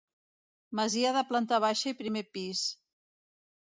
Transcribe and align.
Masia 0.79 1.13
de 1.19 1.23
planta 1.33 1.61
baixa 1.69 1.89
i 1.93 1.97
primer 2.03 2.27
pis. 2.35 2.67